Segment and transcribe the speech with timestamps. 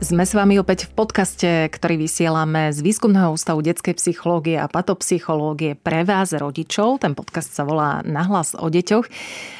[0.00, 5.76] Sme s vami opäť v podcaste, ktorý vysielame z Výskumného ústavu detskej psychológie a patopsychológie
[5.76, 7.04] pre vás, rodičov.
[7.04, 9.04] Ten podcast sa volá Nahlas o deťoch.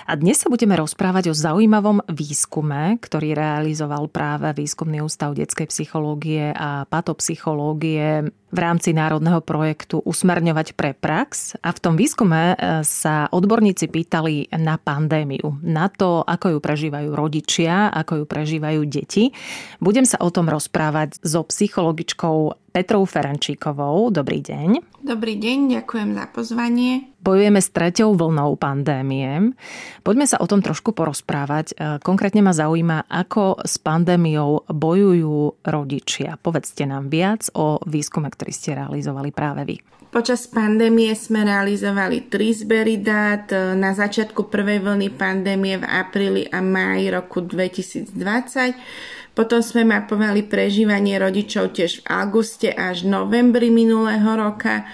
[0.08, 6.56] A dnes sa budeme rozprávať o zaujímavom výskume, ktorý realizoval práve Výskumný ústav detskej psychológie
[6.56, 11.54] a patopsychológie v rámci národného projektu Usmerňovať pre prax.
[11.62, 17.14] A v tom výskume e, sa odborníci pýtali na pandémiu, na to, ako ju prežívajú
[17.14, 19.30] rodičia, ako ju prežívajú deti.
[19.78, 24.10] Budem sa o tom rozprávať so psychologičkou Petrou Ferenčíkovou.
[24.10, 24.89] Dobrý deň.
[25.00, 27.08] Dobrý deň, ďakujem za pozvanie.
[27.24, 29.56] Bojujeme s treťou vlnou pandémie.
[30.04, 31.72] Poďme sa o tom trošku porozprávať.
[31.72, 36.36] E, konkrétne ma zaujíma, ako s pandémiou bojujú rodičia.
[36.36, 39.76] Povedzte nám viac o výskume, ktorý ste realizovali práve vy.
[40.12, 43.48] Počas pandémie sme realizovali tri zbery dát.
[43.56, 48.12] E, na začiatku prvej vlny pandémie v apríli a máji roku 2020
[49.30, 54.89] potom sme mapovali prežívanie rodičov tiež v auguste až novembri minulého roka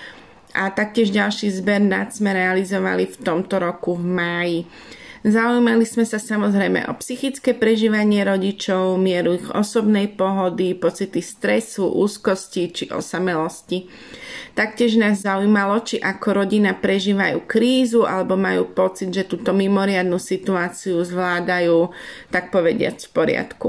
[0.57, 4.61] a taktiež ďalší zber dát sme realizovali v tomto roku v máji.
[5.27, 12.71] Zaujímali sme sa samozrejme o psychické prežívanie rodičov, mieru ich osobnej pohody, pocity stresu, úzkosti
[12.71, 13.91] či osamelosti.
[14.55, 21.03] Taktiež nás zaujímalo, či ako rodina prežívajú krízu alebo majú pocit, že túto mimoriadnú situáciu
[21.03, 21.91] zvládajú,
[22.31, 23.69] tak povediať, v poriadku.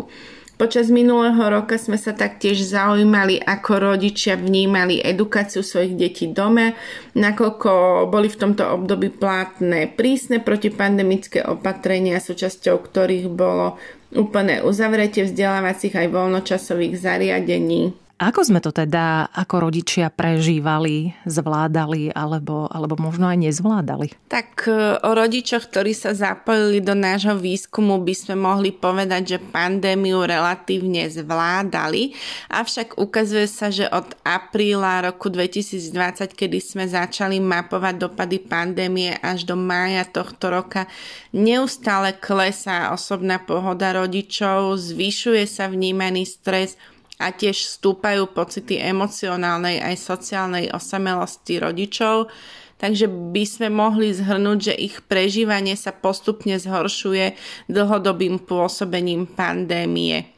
[0.57, 6.73] Počas minulého roka sme sa taktiež zaujímali, ako rodičia vnímali edukáciu svojich detí doma,
[7.13, 7.69] nakoľko
[8.09, 13.77] boli v tomto období platné prísne protipandemické opatrenia, súčasťou ktorých bolo
[14.17, 22.65] úplné uzavretie vzdelávacích aj voľnočasových zariadení ako sme to teda ako rodičia prežívali, zvládali alebo,
[22.65, 24.09] alebo možno aj nezvládali?
[24.25, 29.47] Tak e, o rodičoch, ktorí sa zapojili do nášho výskumu, by sme mohli povedať, že
[29.53, 32.17] pandémiu relatívne zvládali,
[32.49, 39.45] avšak ukazuje sa, že od apríla roku 2020, kedy sme začali mapovať dopady pandémie až
[39.45, 40.89] do mája tohto roka,
[41.37, 46.81] neustále klesá osobná pohoda rodičov, zvyšuje sa vnímaný stres,
[47.17, 52.29] a tiež stúpajú pocity emocionálnej aj sociálnej osamelosti rodičov,
[52.77, 57.33] takže by sme mohli zhrnúť, že ich prežívanie sa postupne zhoršuje
[57.73, 60.29] dlhodobým pôsobením pandémie.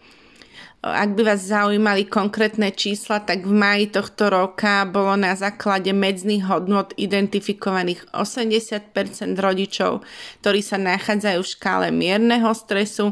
[0.80, 6.48] Ak by vás zaujímali konkrétne čísla, tak v maji tohto roka bolo na základe medzných
[6.48, 8.96] hodnot identifikovaných 80%
[9.36, 10.08] rodičov,
[10.40, 13.12] ktorí sa nachádzajú v škále mierneho stresu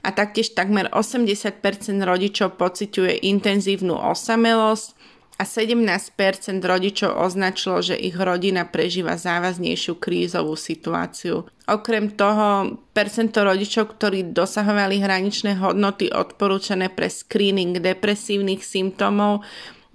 [0.00, 1.60] a taktiež takmer 80%
[2.00, 5.00] rodičov pociťuje intenzívnu osamelosť
[5.40, 11.48] a 17% rodičov označilo, že ich rodina prežíva závaznejšiu krízovú situáciu.
[11.64, 19.40] Okrem toho, percento rodičov, ktorí dosahovali hraničné hodnoty odporúčané pre screening depresívnych symptómov,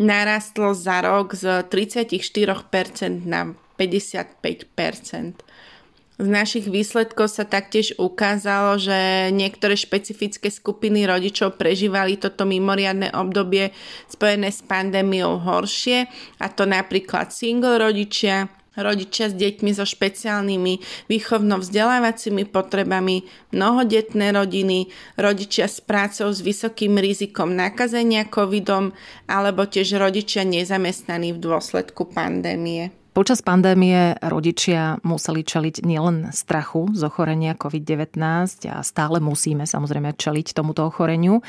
[0.01, 5.45] narastlo za rok z 34% na 55%.
[6.15, 13.75] Z našich výsledkov sa taktiež ukázalo, že niektoré špecifické skupiny rodičov prežívali toto mimoriadne obdobie
[14.07, 16.07] spojené s pandémiou horšie,
[16.39, 18.47] a to napríklad single rodičia,
[18.79, 24.87] rodičia s deťmi so špeciálnymi výchovno-vzdelávacími potrebami, mnohodetné rodiny,
[25.19, 28.95] rodičia s prácou s vysokým rizikom nakazenia covidom
[29.27, 33.04] alebo tiež rodičia nezamestnaní v dôsledku pandémie.
[33.15, 38.19] Počas pandémie rodičia museli čeliť nielen strachu z ochorenia COVID-19
[38.67, 41.39] a stále musíme samozrejme čeliť tomuto ochoreniu,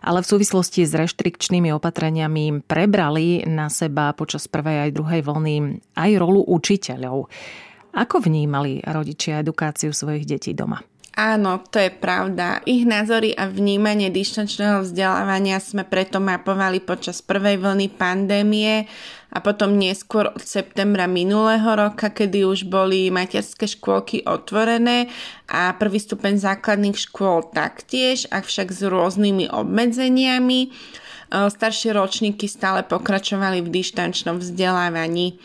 [0.00, 5.56] ale v súvislosti s reštrikčnými opatreniami prebrali na seba počas prvej aj druhej vlny
[5.92, 7.28] aj rolu učiteľov.
[7.92, 10.80] Ako vnímali rodičia edukáciu svojich detí doma?
[11.18, 12.62] Áno, to je pravda.
[12.70, 18.86] Ich názory a vnímanie dištančného vzdelávania sme preto mapovali počas prvej vlny pandémie
[19.34, 25.10] a potom neskôr od septembra minulého roka, kedy už boli materské škôlky otvorené
[25.50, 30.70] a prvý stupeň základných škôl taktiež, avšak s rôznymi obmedzeniami.
[31.30, 35.38] Staršie ročníky stále pokračovali v dištančnom vzdelávaní.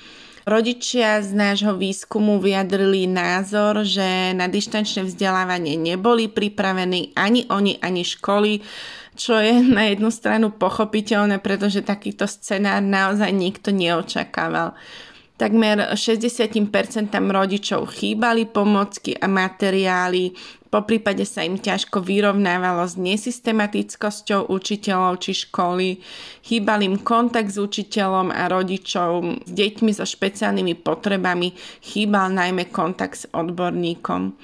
[0.45, 8.05] Rodičia z nášho výskumu vyjadrili názor, že na dištančné vzdelávanie neboli pripravení ani oni, ani
[8.05, 8.61] školy,
[9.17, 14.77] čo je na jednu stranu pochopiteľné, pretože takýto scenár naozaj nikto neočakával.
[15.35, 16.63] Takmer 60%
[17.11, 20.31] rodičov chýbali pomocky a materiály,
[20.75, 26.03] po prípade sa im ťažko vyrovnávalo s nesystematickosťou učiteľov či školy,
[26.43, 33.23] chýbal im kontakt s učiteľom a rodičov, s deťmi so špeciálnymi potrebami, chýbal najmä kontakt
[33.23, 34.35] s odborníkom.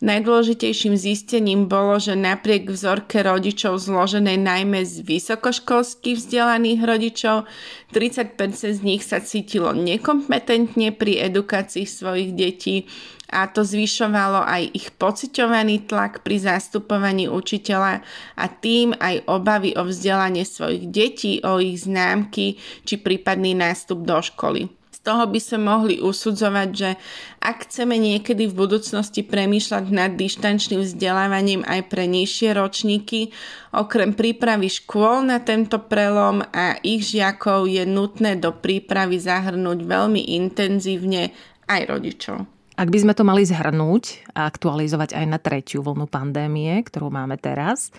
[0.00, 7.44] Najdôležitejším zistením bolo, že napriek vzorke rodičov zloženej najmä z vysokoškolských vzdelaných rodičov,
[7.92, 12.88] 30% z nich sa cítilo nekompetentne pri edukácii svojich detí
[13.28, 18.00] a to zvyšovalo aj ich pociťovaný tlak pri zastupovaní učiteľa
[18.40, 22.56] a tým aj obavy o vzdelanie svojich detí, o ich známky
[22.88, 26.90] či prípadný nástup do školy toho by sme mohli usudzovať, že
[27.40, 33.32] ak chceme niekedy v budúcnosti premýšľať nad dištančným vzdelávaním aj pre nižšie ročníky,
[33.72, 40.36] okrem prípravy škôl na tento prelom a ich žiakov je nutné do prípravy zahrnúť veľmi
[40.36, 41.32] intenzívne
[41.64, 42.44] aj rodičov.
[42.76, 47.40] Ak by sme to mali zhrnúť a aktualizovať aj na tretiu vlnu pandémie, ktorú máme
[47.40, 47.92] teraz,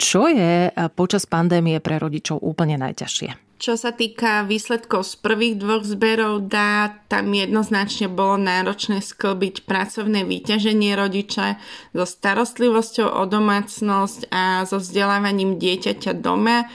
[0.00, 3.51] čo je počas pandémie pre rodičov úplne najťažšie?
[3.62, 10.26] Čo sa týka výsledkov z prvých dvoch zberov dá, tam jednoznačne bolo náročné sklbiť pracovné
[10.26, 11.62] vyťaženie rodiča
[11.94, 16.66] so starostlivosťou o domácnosť a so vzdelávaním dieťaťa doma.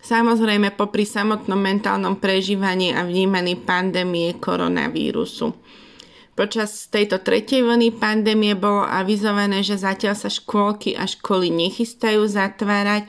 [0.00, 5.52] Samozrejme popri samotnom mentálnom prežívaní a vnímaní pandémie koronavírusu.
[6.40, 13.04] Počas tejto tretej vlny pandémie bolo avizované, že zatiaľ sa škôlky a školy nechystajú zatvárať,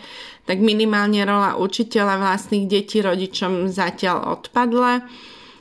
[0.51, 5.07] tak minimálne rola učiteľa vlastných detí rodičom zatiaľ odpadla.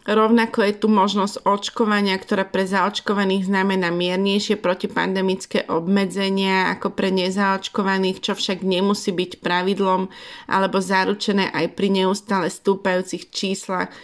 [0.03, 8.19] Rovnako je tu možnosť očkovania, ktorá pre zaočkovaných znamená miernejšie protipandemické obmedzenia ako pre nezaočkovaných,
[8.19, 10.11] čo však nemusí byť pravidlom
[10.51, 13.95] alebo zaručené aj pri neustále stúpajúcich číslach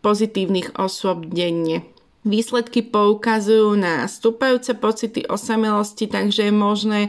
[0.00, 1.91] pozitívnych osôb denne.
[2.22, 7.00] Výsledky poukazujú na stúpajúce pocity osamelosti, takže je možné,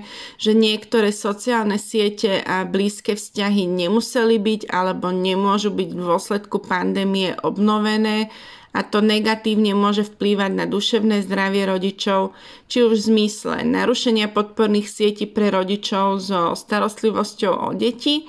[0.41, 7.37] že niektoré sociálne siete a blízke vzťahy nemuseli byť alebo nemôžu byť v dôsledku pandémie
[7.45, 8.33] obnovené
[8.73, 12.33] a to negatívne môže vplývať na duševné zdravie rodičov,
[12.65, 18.25] či už v zmysle narušenia podporných sietí pre rodičov so starostlivosťou o deti,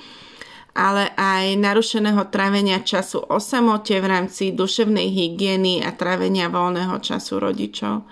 [0.75, 7.39] ale aj narušeného trávenia času o samote v rámci duševnej hygieny a trávenia voľného času
[7.39, 8.03] rodičov.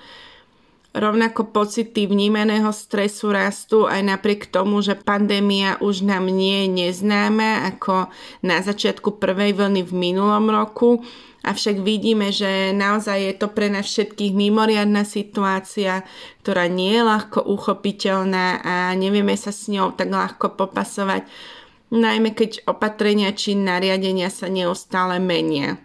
[0.92, 7.64] Rovnako pocity vnímaného stresu rastú aj napriek tomu, že pandémia už nám nie je neznáma
[7.74, 8.12] ako
[8.44, 11.00] na začiatku prvej vlny v minulom roku,
[11.48, 16.04] avšak vidíme, že naozaj je to pre nás všetkých mimoriadná situácia,
[16.44, 21.24] ktorá nie je ľahko uchopiteľná a nevieme sa s ňou tak ľahko popasovať
[21.92, 25.76] najmä keď opatrenia či nariadenia sa neustále menia.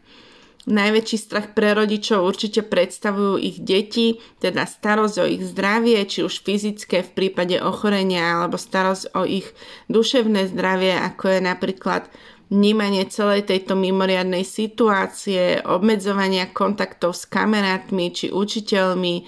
[0.68, 6.44] Najväčší strach pre rodičov určite predstavujú ich deti, teda starosť o ich zdravie, či už
[6.44, 9.48] fyzické v prípade ochorenia, alebo starosť o ich
[9.88, 12.04] duševné zdravie, ako je napríklad
[12.52, 19.24] vnímanie celej tejto mimoriadnej situácie, obmedzovania kontaktov s kamarátmi či učiteľmi,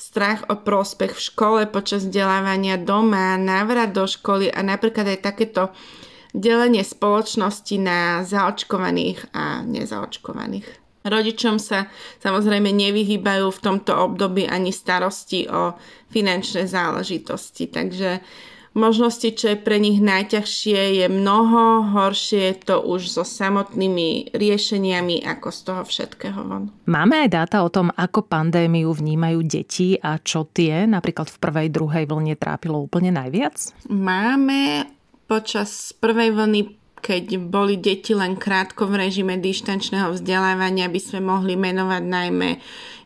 [0.00, 5.62] strach o prospech v škole počas vzdelávania doma, návrat do školy a napríklad aj takéto
[6.34, 10.66] delenie spoločnosti na zaočkovaných a nezaočkovaných.
[11.00, 11.88] Rodičom sa
[12.20, 15.72] samozrejme nevyhýbajú v tomto období ani starosti o
[16.12, 18.20] finančné záležitosti, takže
[18.76, 25.24] možnosti, čo je pre nich najťažšie, je mnoho, horšie je to už so samotnými riešeniami
[25.24, 26.68] ako z toho všetkého von.
[26.84, 31.68] Máme aj dáta o tom, ako pandémiu vnímajú deti a čo tie napríklad v prvej,
[31.72, 33.72] druhej vlne trápilo úplne najviac?
[33.88, 34.84] Máme
[35.30, 41.54] počas prvej vlny, keď boli deti len krátko v režime dištančného vzdelávania, by sme mohli
[41.54, 42.58] menovať najmä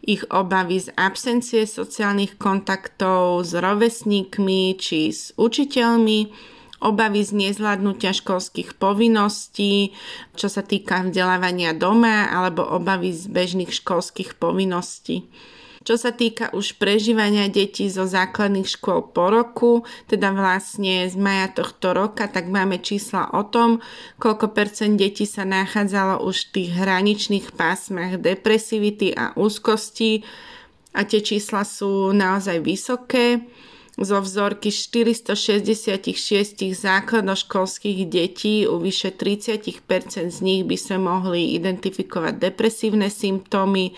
[0.08, 6.32] ich obavy z absencie sociálnych kontaktov s rovesníkmi či s učiteľmi,
[6.80, 9.92] obavy z nezvládnutia školských povinností,
[10.36, 15.28] čo sa týka vzdelávania doma, alebo obavy z bežných školských povinností.
[15.84, 19.72] Čo sa týka už prežívania detí zo základných škôl po roku,
[20.08, 23.84] teda vlastne z maja tohto roka, tak máme čísla o tom,
[24.16, 30.24] koľko percent detí sa nachádzalo už v tých hraničných pásmach depresivity a úzkosti.
[30.96, 33.44] A tie čísla sú naozaj vysoké.
[34.00, 36.16] Zo vzorky 466
[36.80, 39.84] základoškolských detí u vyše 30%
[40.32, 43.92] z nich by sme mohli identifikovať depresívne symptómy,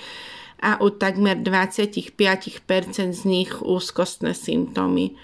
[0.62, 2.16] a u takmer 25%
[3.12, 5.16] z nich úzkostné symptómy.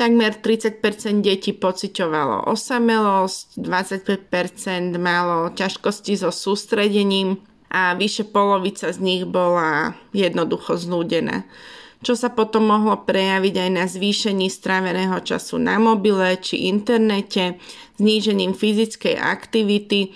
[0.00, 7.36] Takmer 30% detí pociťovalo osamelosť, 25% malo ťažkosti so sústredením
[7.68, 11.44] a vyše polovica z nich bola jednoducho znúdená
[12.02, 17.62] čo sa potom mohlo prejaviť aj na zvýšení stráveného času na mobile či internete,
[17.96, 20.10] znížením fyzickej aktivity,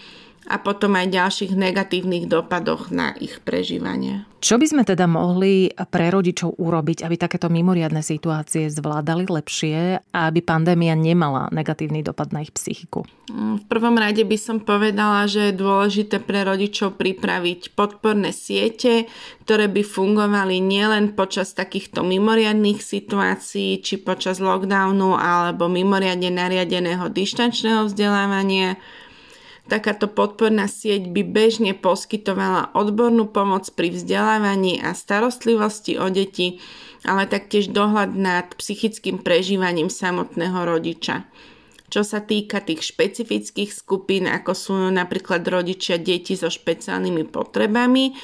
[0.47, 4.23] a potom aj ďalších negatívnych dopadoch na ich prežívanie.
[4.47, 10.19] Čo by sme teda mohli pre rodičov urobiť, aby takéto mimoriadne situácie zvládali lepšie a
[10.31, 13.03] aby pandémia nemala negatívny dopad na ich psychiku?
[13.27, 19.11] Mm, v prvom rade by som povedala, že je dôležité pre rodičov pripraviť podporné siete,
[19.43, 27.91] ktoré by fungovali nielen počas takýchto mimoriadných situácií, či počas lockdownu alebo mimoriadne nariadeného dištančného
[27.91, 28.79] vzdelávania,
[29.67, 36.63] Takáto podporná sieť by bežne poskytovala odbornú pomoc pri vzdelávaní a starostlivosti o deti,
[37.03, 41.27] ale taktiež dohľad nad psychickým prežívaním samotného rodiča.
[41.91, 48.15] Čo sa týka tých špecifických skupín, ako sú napríklad rodičia detí so špeciálnymi potrebami,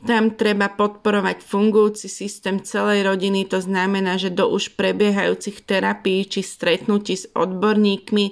[0.00, 6.40] tam treba podporovať fungujúci systém celej rodiny, to znamená, že do už prebiehajúcich terapií či
[6.40, 8.26] stretnutí s odborníkmi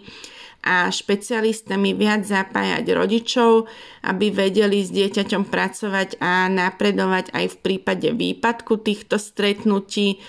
[0.68, 3.64] a špecialistami viac zapájať rodičov,
[4.04, 10.20] aby vedeli s dieťaťom pracovať a napredovať aj v prípade výpadku týchto stretnutí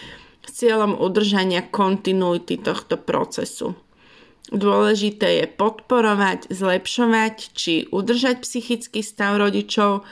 [0.48, 3.76] s cieľom udržania kontinuity tohto procesu.
[4.50, 10.08] Dôležité je podporovať, zlepšovať či udržať psychický stav rodičov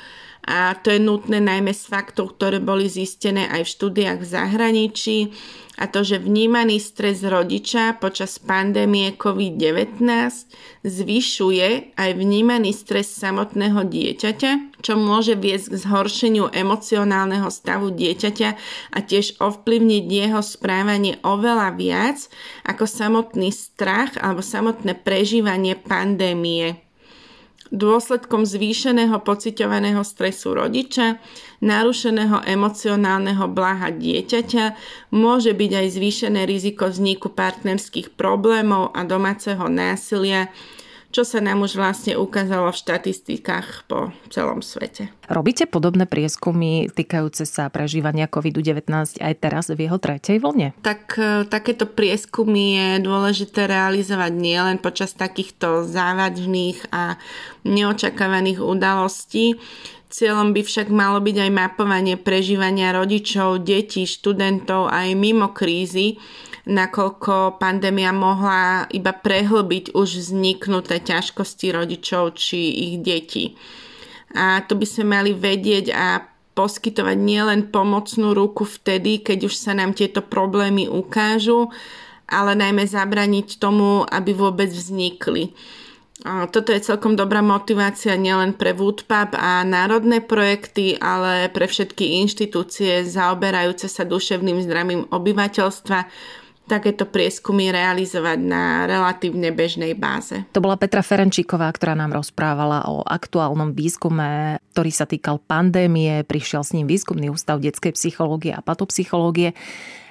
[0.47, 5.17] a to je nutné najmä z faktov, ktoré boli zistené aj v štúdiách v zahraničí
[5.77, 10.01] a to, že vnímaný stres rodiča počas pandémie COVID-19
[10.81, 18.49] zvyšuje aj vnímaný stres samotného dieťaťa, čo môže viesť k zhoršeniu emocionálneho stavu dieťaťa
[18.95, 22.25] a tiež ovplyvniť jeho správanie oveľa viac
[22.65, 26.86] ako samotný strach alebo samotné prežívanie pandémie
[27.73, 31.19] dôsledkom zvýšeného pociťovaného stresu rodiča,
[31.59, 34.65] narušeného emocionálneho blaha dieťaťa
[35.15, 40.53] môže byť aj zvýšené riziko vzniku partnerských problémov a domáceho násilia,
[41.17, 45.09] čo sa nám už vlastne ukázalo v štatistikách po celom svete.
[45.25, 50.77] Robíte podobné prieskumy týkajúce sa prežívania COVID-19 aj teraz v jeho tretej vlne?
[50.85, 57.17] Tak e, takéto prieskumy je dôležité realizovať nielen počas takýchto závažných a
[57.65, 59.57] neočakávaných udalostí,
[60.07, 66.15] Cieľom by však malo byť aj mapovanie prežívania rodičov, detí, študentov aj mimo krízy,
[66.63, 72.59] nakoľko pandémia mohla iba prehlbiť už vzniknuté ťažkosti rodičov či
[72.91, 73.59] ich detí.
[74.35, 76.23] A to by sme mali vedieť a
[76.55, 81.69] poskytovať nielen pomocnú ruku vtedy, keď už sa nám tieto problémy ukážu,
[82.27, 85.55] ale najmä zabraniť tomu, aby vôbec vznikli.
[86.25, 93.05] Toto je celkom dobrá motivácia nielen pre Woodpub a národné projekty, ale pre všetky inštitúcie
[93.05, 95.99] zaoberajúce sa duševným zdravím obyvateľstva,
[96.67, 100.43] takéto prieskumy realizovať na relatívne bežnej báze.
[100.51, 106.27] To bola Petra Ferenčíková, ktorá nám rozprávala o aktuálnom výskume, ktorý sa týkal pandémie.
[106.27, 109.55] Prišiel s ním výskumný ústav detskej psychológie a patopsychológie.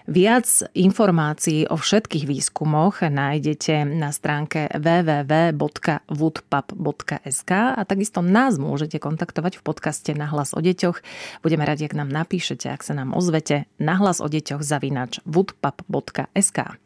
[0.06, 9.66] Viac informácií o všetkých výskumoch nájdete na stránke www.woodpub.sk a takisto nás môžete kontaktovať v
[9.66, 11.02] podcaste Na hlas o deťoch.
[11.42, 16.85] Budeme radi, ak nám napíšete, ak sa nám ozvete na hlas o deťoch zavinač woodpub.sk.